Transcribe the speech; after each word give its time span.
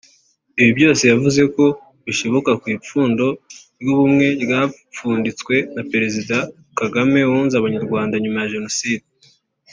Ibi 0.59 0.71
byose 0.77 1.03
yavuze 1.11 1.41
ko 1.55 1.65
bishibuka 2.05 2.51
ku 2.61 2.65
ipfundo 2.77 3.25
ry’Ubumwe 3.79 4.27
ryapfunditswe 4.43 5.55
na 5.75 5.81
Perezida 5.91 6.37
Kagame 6.79 7.19
wunze 7.29 7.53
Abanyarwanda 7.57 8.13
nyuma 8.23 8.39
ya 8.41 8.51
Jenoside 8.55 9.05